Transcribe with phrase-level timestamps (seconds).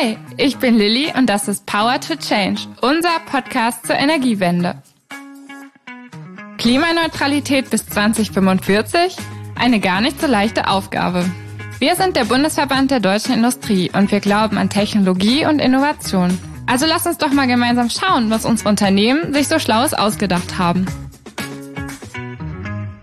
[0.00, 4.80] Hi, ich bin Lilly und das ist Power to Change, unser Podcast zur Energiewende.
[6.56, 9.16] Klimaneutralität bis 2045?
[9.56, 11.24] Eine gar nicht so leichte Aufgabe.
[11.80, 16.38] Wir sind der Bundesverband der deutschen Industrie und wir glauben an Technologie und Innovation.
[16.66, 20.86] Also lass uns doch mal gemeinsam schauen, was unsere Unternehmen sich so Schlaues ausgedacht haben.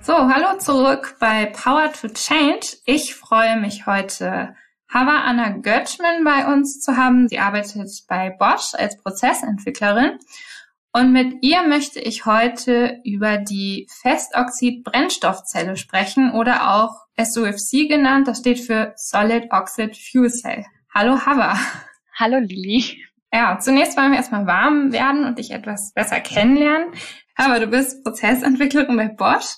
[0.01, 2.77] So, hallo zurück bei Power to Change.
[2.85, 4.55] Ich freue mich heute,
[4.95, 7.27] Hava Anna Götschmann bei uns zu haben.
[7.27, 10.19] Sie arbeitet bei Bosch als Prozessentwicklerin.
[10.93, 18.29] Und mit ihr möchte ich heute über die Festoxid-Brennstoffzelle sprechen oder auch SOFC genannt.
[18.29, 20.63] Das steht für Solid Oxide Fuel Cell.
[20.93, 21.59] Hallo Hava.
[22.17, 23.03] Hallo Lili.
[23.33, 26.93] Ja, zunächst wollen wir erstmal warm werden und dich etwas besser kennenlernen.
[27.35, 29.55] Aber du bist Prozessentwicklerin bei Bosch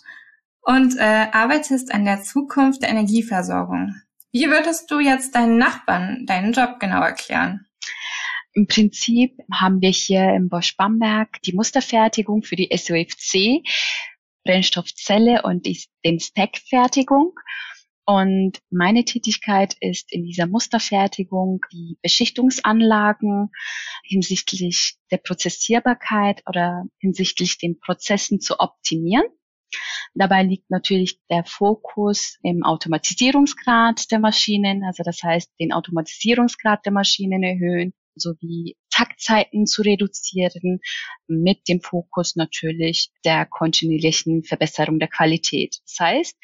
[0.61, 4.02] und äh, arbeitest an der Zukunft der Energieversorgung.
[4.37, 7.65] Wie würdest du jetzt deinen Nachbarn deinen Job genau erklären?
[8.53, 13.67] Im Prinzip haben wir hier im Bosch Bamberg die Musterfertigung für die SOFC,
[14.44, 17.33] Brennstoffzelle und die, den Stackfertigung.
[18.05, 23.49] Und meine Tätigkeit ist in dieser Musterfertigung die Beschichtungsanlagen
[24.03, 29.25] hinsichtlich der Prozessierbarkeit oder hinsichtlich den Prozessen zu optimieren.
[30.13, 36.93] Dabei liegt natürlich der Fokus im Automatisierungsgrad der Maschinen, also das heißt, den Automatisierungsgrad der
[36.93, 40.79] Maschinen erhöhen, sowie Taktzeiten zu reduzieren,
[41.27, 45.77] mit dem Fokus natürlich der kontinuierlichen Verbesserung der Qualität.
[45.83, 46.35] Das heißt,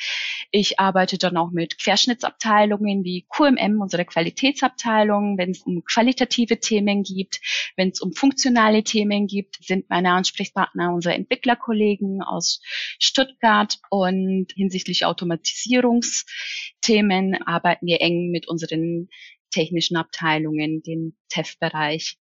[0.51, 7.01] ich arbeite dann auch mit Querschnittsabteilungen wie QMM, unsere Qualitätsabteilung, wenn es um qualitative Themen
[7.01, 7.39] gibt,
[7.75, 12.61] wenn es um funktionale Themen gibt, sind meine Ansprechpartner unsere Entwicklerkollegen aus
[12.99, 19.09] Stuttgart und hinsichtlich Automatisierungsthemen arbeiten wir eng mit unseren
[19.53, 22.17] technischen Abteilungen, den TEF-Bereich.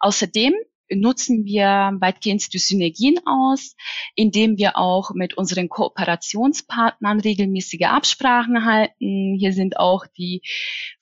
[0.00, 0.54] Außerdem
[0.90, 3.74] nutzen wir weitgehend die Synergien aus,
[4.14, 9.36] indem wir auch mit unseren Kooperationspartnern regelmäßige Absprachen halten.
[9.38, 10.42] Hier sind auch die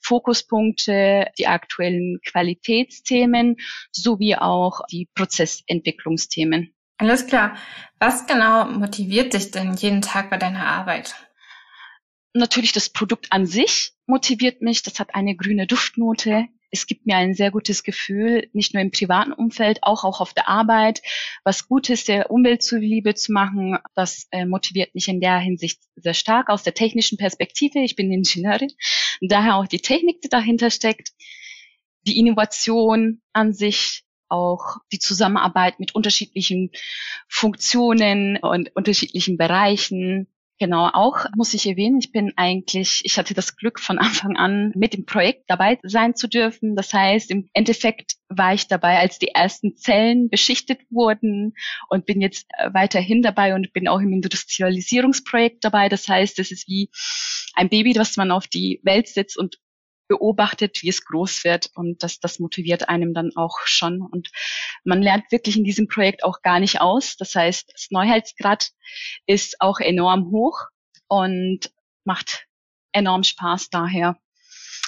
[0.01, 3.57] Fokuspunkte, die aktuellen Qualitätsthemen
[3.93, 6.75] sowie auch die Prozessentwicklungsthemen.
[6.97, 7.57] Alles klar.
[7.99, 11.15] Was genau motiviert dich denn jeden Tag bei deiner Arbeit?
[12.37, 14.83] Natürlich das Produkt an sich motiviert mich.
[14.83, 16.49] Das hat eine grüne Duftnote.
[16.73, 20.35] Es gibt mir ein sehr gutes Gefühl, nicht nur im privaten Umfeld, auch, auch auf
[20.35, 21.03] der Arbeit,
[21.45, 23.79] was Gutes der Umwelt zuliebe zu machen.
[23.95, 27.79] Das äh, motiviert mich in der Hinsicht sehr stark aus der technischen Perspektive.
[27.79, 28.73] Ich bin Ingenieurin,
[29.21, 31.13] daher auch die Technik, die dahinter steckt,
[32.09, 36.73] die Innovation an sich, auch die Zusammenarbeit mit unterschiedlichen
[37.29, 40.27] Funktionen und unterschiedlichen Bereichen,
[40.61, 44.73] Genau, auch muss ich erwähnen, ich bin eigentlich, ich hatte das Glück von Anfang an
[44.77, 46.77] mit dem Projekt dabei sein zu dürfen.
[46.77, 51.55] Das heißt, im Endeffekt war ich dabei, als die ersten Zellen beschichtet wurden
[51.89, 55.89] und bin jetzt äh, weiterhin dabei und bin auch im Industrialisierungsprojekt dabei.
[55.89, 56.89] Das heißt, es ist wie
[57.55, 59.59] ein Baby, das man auf die Welt setzt und
[60.09, 64.03] beobachtet, wie es groß wird und das, das motiviert einem dann auch schon.
[64.03, 64.31] Und
[64.85, 67.17] man lernt wirklich in diesem Projekt auch gar nicht aus.
[67.17, 68.71] Das heißt, das Neuheitsgrad
[69.27, 70.59] ist auch enorm hoch
[71.09, 71.71] und
[72.05, 72.47] macht
[72.93, 74.17] enorm Spaß daher,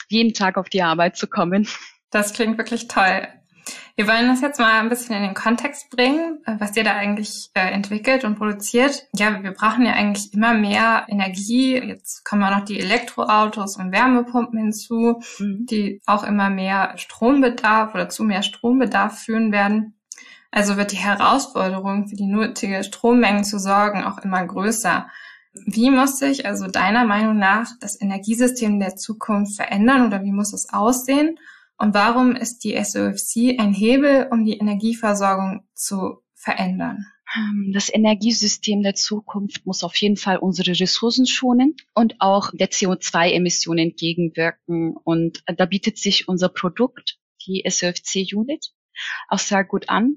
[0.08, 1.68] jeden Tag auf die Arbeit zu kommen.
[2.10, 3.28] Das klingt wirklich toll.
[3.96, 6.94] Wir wollen das jetzt mal ein bisschen in den Kontext bringen, äh, was ihr da
[6.94, 9.06] eigentlich äh, entwickelt und produziert.
[9.14, 11.76] Ja, wir brauchen ja eigentlich immer mehr Energie.
[11.76, 15.66] Jetzt kommen auch noch die Elektroautos und Wärmepumpen hinzu, mhm.
[15.66, 19.94] die auch immer mehr Strombedarf oder zu mehr Strombedarf führen werden.
[20.50, 25.08] Also wird die Herausforderung, für die nötige Strommengen zu sorgen, auch immer größer.
[25.64, 30.52] Wie muss sich also deiner Meinung nach das Energiesystem der Zukunft verändern oder wie muss
[30.52, 31.38] es aussehen?
[31.78, 37.06] Und warum ist die SOFC ein Hebel, um die Energieversorgung zu verändern?
[37.36, 42.70] Ähm, das Energiesystem der Zukunft muss auf jeden Fall unsere Ressourcen schonen und auch der
[42.70, 44.96] CO2-Emissionen entgegenwirken.
[44.96, 48.72] Und da bietet sich unser Produkt, die SOFC-Unit,
[49.28, 50.16] auch sehr gut an.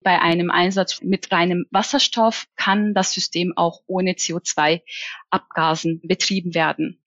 [0.00, 7.02] Bei einem Einsatz mit reinem Wasserstoff kann das System auch ohne CO2-Abgasen betrieben werden.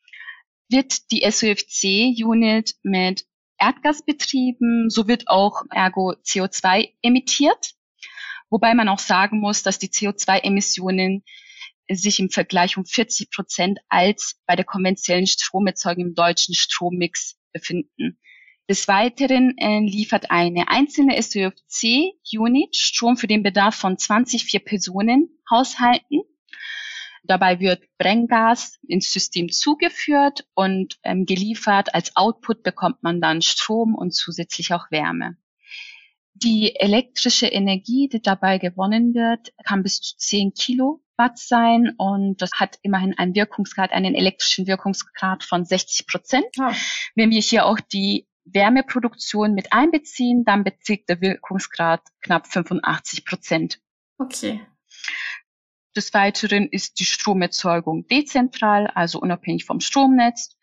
[0.69, 3.25] Wird die SOFC-Unit mit
[3.57, 7.74] Erdgas betrieben, so wird auch ergo CO2 emittiert.
[8.50, 11.24] Wobei man auch sagen muss, dass die CO2-Emissionen
[11.90, 18.19] sich im Vergleich um 40 Prozent als bei der konventionellen Stromerzeugung im deutschen Strommix befinden.
[18.68, 25.30] Des Weiteren äh, liefert eine einzelne SOFC-Unit Strom für den Bedarf von 20 vier Personen
[25.50, 26.22] Haushalten.
[27.27, 31.94] Dabei wird Brenngas ins System zugeführt und ähm, geliefert.
[31.94, 35.38] Als Output bekommt man dann Strom und zusätzlich auch Wärme.
[36.33, 42.51] Die elektrische Energie, die dabei gewonnen wird, kann bis zu 10 Kilowatt sein und das
[42.56, 46.48] hat immerhin einen Wirkungsgrad, einen elektrischen Wirkungsgrad von 60 Prozent.
[46.60, 46.74] Oh.
[47.16, 53.80] Wenn wir hier auch die Wärmeproduktion mit einbeziehen, dann bezieht der Wirkungsgrad knapp 85 Prozent.
[54.18, 54.62] Okay.
[55.96, 60.58] Des Weiteren ist die Stromerzeugung dezentral, also unabhängig vom Stromnetz.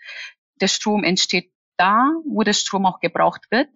[0.61, 3.69] Der Strom entsteht da, wo der Strom auch gebraucht wird.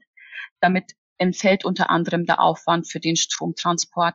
[0.61, 4.15] Damit entfällt unter anderem der Aufwand für den Stromtransport.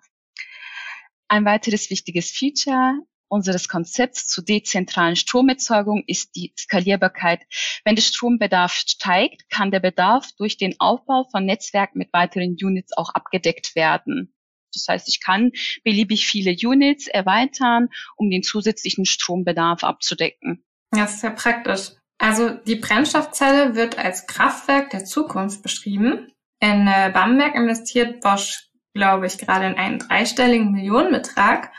[1.28, 7.42] Ein weiteres wichtiges Feature unseres Konzepts zur dezentralen Stromerzeugung ist die Skalierbarkeit.
[7.86, 12.96] Wenn der Strombedarf steigt, kann der Bedarf durch den Aufbau von Netzwerken mit weiteren Units
[12.96, 14.36] auch abgedeckt werden.
[14.74, 15.52] Das heißt, ich kann
[15.84, 20.64] beliebig viele Units erweitern, um den zusätzlichen Strombedarf abzudecken.
[20.94, 21.92] Ja, das ist ja praktisch.
[22.18, 26.32] Also die Brennstoffzelle wird als Kraftwerk der Zukunft beschrieben.
[26.60, 31.72] In äh, Bamberg investiert Bosch, glaube ich, gerade in einen dreistelligen Millionenbetrag,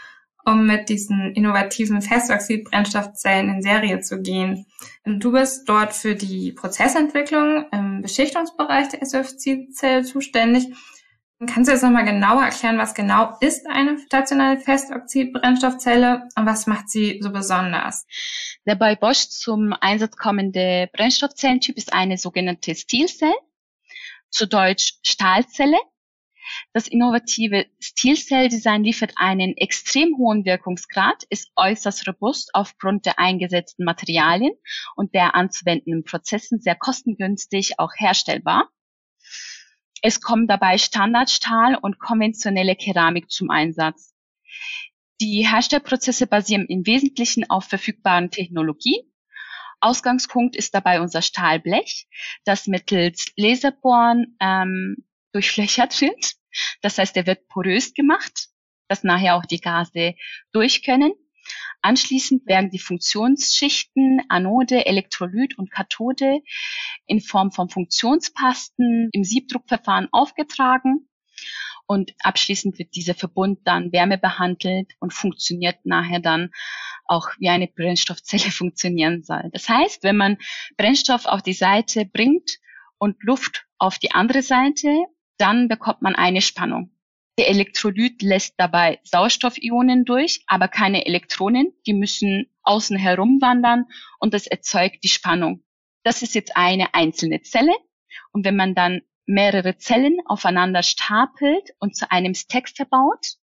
[0.45, 4.67] um mit diesen innovativen Festoxid-Brennstoffzellen in Serie zu gehen.
[5.05, 10.67] Du bist dort für die Prozessentwicklung im Beschichtungsbereich der SOFC-Zelle zuständig.
[11.47, 16.89] Kannst du jetzt nochmal genauer erklären, was genau ist eine stationale Festoxid-Brennstoffzelle und was macht
[16.89, 18.07] sie so besonders?
[18.67, 23.35] Der bei Bosch zum Einsatz kommende Brennstoffzellentyp ist eine sogenannte Stilzelle
[24.31, 25.79] zu Deutsch Stahlzelle.
[26.75, 34.53] Das innovative Stilcell-Design liefert einen extrem hohen Wirkungsgrad, ist äußerst robust aufgrund der eingesetzten Materialien
[34.97, 38.69] und der anzuwendenden Prozessen sehr kostengünstig auch herstellbar.
[40.03, 44.15] Es kommen dabei Standardstahl und konventionelle Keramik zum Einsatz.
[45.21, 49.03] Die Herstellprozesse basieren im Wesentlichen auf verfügbaren Technologien
[49.83, 52.07] Ausgangspunkt ist dabei unser Stahlblech,
[52.45, 54.97] das mittels Laserbohren ähm,
[55.33, 56.35] durchflächert wird.
[56.83, 58.49] Das heißt, er wird porös gemacht,
[58.89, 60.15] dass nachher auch die Gase
[60.53, 61.13] durch können.
[61.83, 66.41] Anschließend werden die Funktionsschichten Anode, Elektrolyt und Kathode
[67.07, 71.09] in Form von Funktionspasten im Siebdruckverfahren aufgetragen
[71.87, 76.51] und abschließend wird dieser Verbund dann wärmebehandelt und funktioniert nachher dann
[77.05, 79.51] auch wie eine Brennstoffzelle funktionieren soll.
[79.53, 80.39] Das heißt, wenn man
[80.77, 82.59] Brennstoff auf die Seite bringt
[82.99, 84.89] und Luft auf die andere Seite,
[85.37, 86.92] dann bekommt man eine Spannung.
[87.39, 91.73] Der Elektrolyt lässt dabei Sauerstoffionen durch, aber keine Elektronen.
[91.87, 93.87] Die müssen außen herum wandern
[94.19, 95.65] und das erzeugt die Spannung.
[96.05, 97.73] Das ist jetzt eine einzelne Zelle.
[98.33, 103.37] Und wenn man dann mehrere Zellen aufeinander stapelt und zu einem Stack verbaut,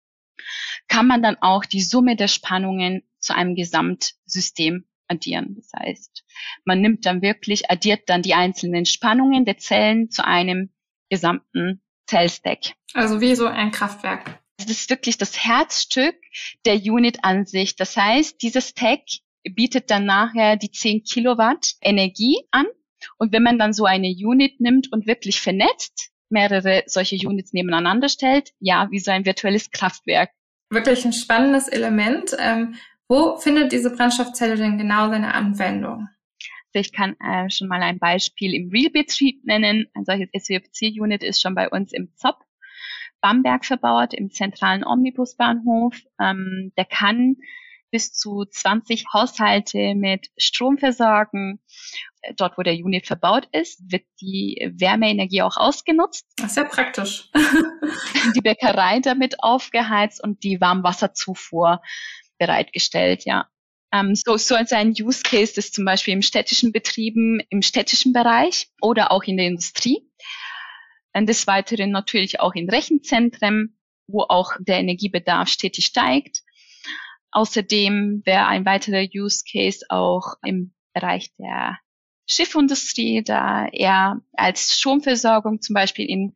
[0.88, 5.56] kann man dann auch die Summe der Spannungen zu einem Gesamtsystem addieren.
[5.56, 6.24] Das heißt,
[6.64, 10.72] man nimmt dann wirklich, addiert dann die einzelnen Spannungen der Zellen zu einem
[11.10, 12.74] gesamten Zellstack.
[12.94, 14.40] Also wie so ein Kraftwerk.
[14.58, 16.16] Das ist wirklich das Herzstück
[16.66, 17.76] der Unit an sich.
[17.76, 19.02] Das heißt, dieses Stack
[19.44, 22.66] bietet dann nachher die 10 Kilowatt Energie an.
[23.18, 28.10] Und wenn man dann so eine Unit nimmt und wirklich vernetzt, mehrere solche Units nebeneinander
[28.10, 30.32] stellt, ja, wie so ein virtuelles Kraftwerk.
[30.70, 32.36] Wirklich ein spannendes Element.
[32.38, 32.76] Ähm,
[33.08, 36.10] wo findet diese Brennstoffzelle denn genau seine Anwendung?
[36.74, 39.88] Ich kann äh, schon mal ein Beispiel im Real-Betrieb nennen.
[39.94, 42.38] Ein solches SWFC-Unit ist schon bei uns im ZOP
[43.22, 45.96] Bamberg verbaut, im zentralen Omnibusbahnhof.
[46.20, 47.36] Ähm, der kann
[47.92, 51.60] bis zu 20 Haushalte mit Strom versorgen.
[52.36, 56.28] Dort, wo der Unit verbaut ist, wird die Wärmeenergie auch ausgenutzt.
[56.56, 57.30] Ja praktisch.
[58.36, 61.82] die Bäckerei damit aufgeheizt und die Warmwasserzufuhr
[62.38, 63.48] bereitgestellt, ja.
[63.92, 68.14] Ähm, so, so als ein Use Case ist zum Beispiel im städtischen Betrieben, im städtischen
[68.14, 70.10] Bereich oder auch in der Industrie.
[71.14, 73.78] Und des Weiteren natürlich auch in Rechenzentren,
[74.08, 76.44] wo auch der Energiebedarf stetig steigt.
[77.32, 81.78] Außerdem wäre ein weiterer Use Case auch im Bereich der
[82.26, 86.36] Schiffindustrie, da er als Stromversorgung zum Beispiel in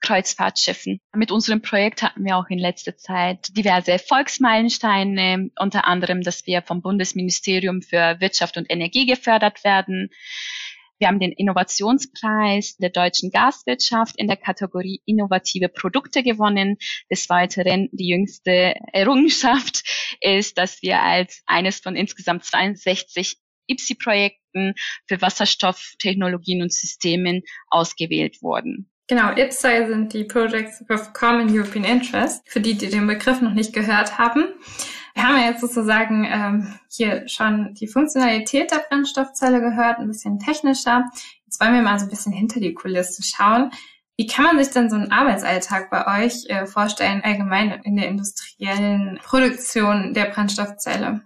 [0.00, 1.00] Kreuzfahrtschiffen.
[1.14, 6.62] Mit unserem Projekt hatten wir auch in letzter Zeit diverse Erfolgsmeilensteine, unter anderem, dass wir
[6.62, 10.10] vom Bundesministerium für Wirtschaft und Energie gefördert werden.
[11.00, 16.76] Wir haben den Innovationspreis der deutschen Gaswirtschaft in der Kategorie innovative Produkte gewonnen.
[17.10, 19.82] Des Weiteren die jüngste Errungenschaft
[20.20, 24.74] ist, dass wir als eines von insgesamt 62 IPSI-Projekten
[25.06, 28.90] für Wasserstofftechnologien und Systemen ausgewählt wurden.
[29.10, 33.54] Genau, IPSI sind die Projects of Common European Interest, für die, die den Begriff noch
[33.54, 34.44] nicht gehört haben.
[35.14, 40.38] Wir haben ja jetzt sozusagen ähm, hier schon die Funktionalität der Brennstoffzelle gehört, ein bisschen
[40.38, 41.10] technischer.
[41.44, 43.72] Jetzt wollen wir mal so ein bisschen hinter die Kulissen schauen.
[44.16, 48.06] Wie kann man sich denn so einen Arbeitsalltag bei euch äh, vorstellen, allgemein in der
[48.06, 51.22] industriellen Produktion der Brennstoffzelle?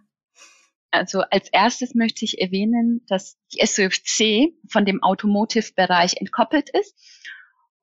[0.90, 6.94] Also als erstes möchte ich erwähnen, dass die SOFC von dem Automotive-Bereich entkoppelt ist.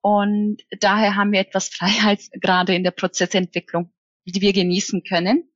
[0.02, 3.92] Und daher haben wir etwas Freiheitsgrade in der Prozessentwicklung,
[4.26, 5.48] die wir genießen können.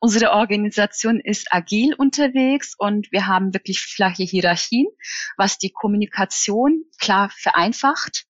[0.00, 4.86] Unsere Organisation ist agil unterwegs und wir haben wirklich flache Hierarchien,
[5.36, 8.26] was die Kommunikation klar vereinfacht.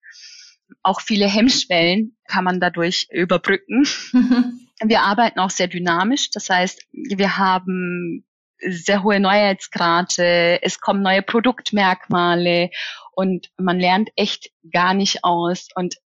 [0.82, 3.86] Auch viele Hemmschwellen kann man dadurch überbrücken.
[4.82, 6.30] Wir arbeiten auch sehr dynamisch.
[6.30, 8.24] Das heißt, wir haben
[8.60, 12.70] sehr hohe Neuheitsgrade, es kommen neue Produktmerkmale
[13.16, 15.68] und man lernt echt gar nicht aus.
[15.74, 15.96] Und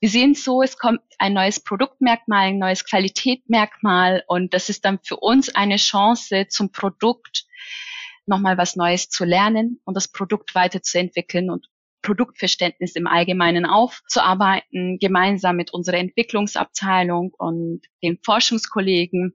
[0.00, 4.84] wir sehen es so, es kommt ein neues Produktmerkmal, ein neues Qualitätmerkmal und das ist
[4.84, 7.46] dann für uns eine Chance zum Produkt
[8.26, 11.66] nochmal was Neues zu lernen und das Produkt weiterzuentwickeln und
[12.02, 19.34] Produktverständnis im Allgemeinen aufzuarbeiten, gemeinsam mit unserer Entwicklungsabteilung und den Forschungskollegen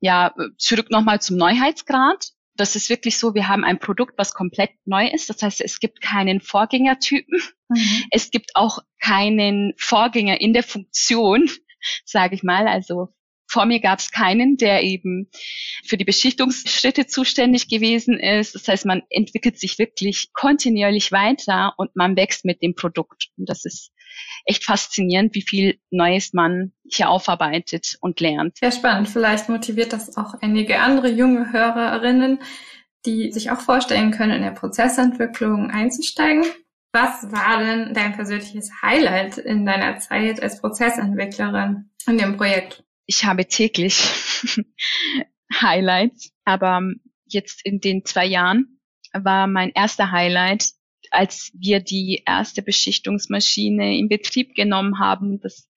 [0.00, 2.32] ja, zurück nochmal zum Neuheitsgrad.
[2.58, 5.30] Das ist wirklich so, wir haben ein Produkt, was komplett neu ist.
[5.30, 7.40] Das heißt, es gibt keinen Vorgängertypen.
[7.68, 8.04] Mhm.
[8.10, 11.48] Es gibt auch keinen Vorgänger in der Funktion,
[12.04, 12.66] sage ich mal.
[12.66, 13.14] Also
[13.48, 15.28] vor mir gab es keinen, der eben
[15.84, 18.54] für die Beschichtungsschritte zuständig gewesen ist.
[18.54, 23.28] Das heißt, man entwickelt sich wirklich kontinuierlich weiter und man wächst mit dem Produkt.
[23.36, 23.90] Und das ist
[24.44, 28.58] echt faszinierend, wie viel Neues man hier aufarbeitet und lernt.
[28.60, 29.08] Ja, spannend.
[29.08, 32.40] Vielleicht motiviert das auch einige andere junge Hörerinnen,
[33.06, 36.44] die sich auch vorstellen können, in der Prozessentwicklung einzusteigen.
[36.92, 42.82] Was war denn dein persönliches Highlight in deiner Zeit als Prozessentwicklerin in dem Projekt?
[43.08, 43.98] Ich habe täglich
[45.52, 46.82] Highlights, aber
[47.26, 48.80] jetzt in den zwei Jahren
[49.12, 50.72] war mein erster Highlight
[51.10, 55.68] als wir die erste Beschichtungsmaschine in Betrieb genommen haben, das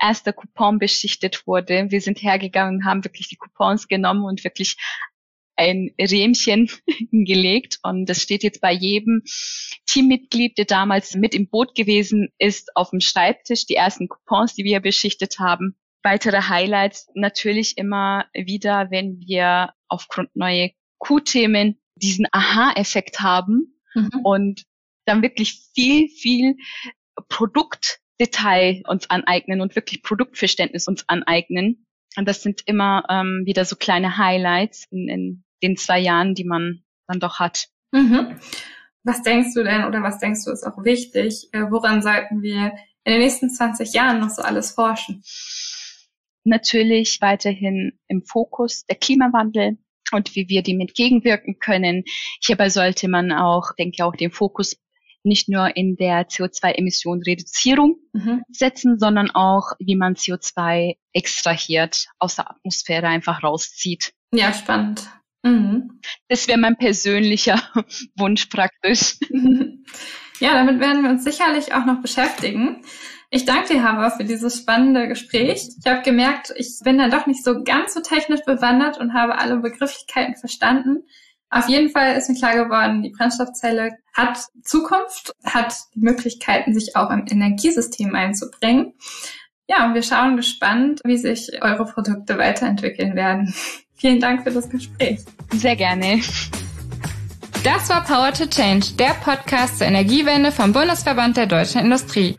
[0.00, 1.86] erste Coupon beschichtet wurde.
[1.90, 4.76] Wir sind hergegangen, haben wirklich die Coupons genommen und wirklich
[5.56, 6.70] ein Rähmchen
[7.12, 7.78] gelegt.
[7.82, 9.22] Und das steht jetzt bei jedem
[9.86, 13.66] Teammitglied, der damals mit im Boot gewesen ist, auf dem Schreibtisch.
[13.66, 15.76] Die ersten Coupons, die wir beschichtet haben.
[16.02, 24.10] Weitere Highlights natürlich immer wieder, wenn wir aufgrund neue Q-Themen diesen Aha-Effekt haben mhm.
[24.22, 24.64] und
[25.04, 26.56] dann wirklich viel, viel
[27.28, 31.86] Produktdetail uns aneignen und wirklich Produktverständnis uns aneignen.
[32.16, 36.44] Und das sind immer ähm, wieder so kleine Highlights in, in den zwei Jahren, die
[36.44, 37.68] man dann doch hat.
[37.92, 38.38] Mhm.
[39.02, 41.48] Was denkst du denn oder was denkst du ist auch wichtig?
[41.52, 42.72] Äh, woran sollten wir
[43.04, 45.22] in den nächsten 20 Jahren noch so alles forschen?
[46.44, 49.78] Natürlich weiterhin im Fokus der Klimawandel
[50.12, 52.04] und wie wir dem entgegenwirken können.
[52.42, 54.76] Hierbei sollte man auch, denke ich, auch den Fokus
[55.22, 58.42] nicht nur in der CO2-Emissionenreduzierung mhm.
[58.48, 64.14] setzen, sondern auch, wie man CO2 extrahiert, aus der Atmosphäre einfach rauszieht.
[64.32, 65.10] Ja, spannend.
[65.42, 66.00] Mhm.
[66.28, 67.60] Das wäre mein persönlicher
[68.16, 69.18] Wunsch praktisch.
[70.40, 72.82] Ja, damit werden wir uns sicherlich auch noch beschäftigen.
[73.30, 75.68] Ich danke dir, Hava, für dieses spannende Gespräch.
[75.78, 79.38] Ich habe gemerkt, ich bin da doch nicht so ganz so technisch bewandert und habe
[79.38, 81.04] alle Begrifflichkeiten verstanden.
[81.50, 86.96] Auf jeden Fall ist mir klar geworden, die Brennstoffzelle hat Zukunft, hat die Möglichkeiten, sich
[86.96, 88.94] auch im Energiesystem einzubringen.
[89.68, 93.54] Ja, und wir schauen gespannt, wie sich eure Produkte weiterentwickeln werden.
[93.94, 95.20] Vielen Dank für das Gespräch.
[95.52, 96.20] Sehr gerne.
[97.62, 102.34] Das war Power to Change, der Podcast zur Energiewende vom Bundesverband der deutschen Industrie.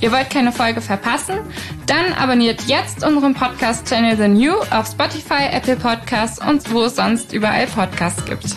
[0.00, 1.38] Ihr wollt keine Folge verpassen?
[1.86, 7.32] Dann abonniert jetzt unseren Podcast-Channel The New auf Spotify, Apple Podcasts und wo es sonst
[7.32, 8.56] überall Podcasts gibt.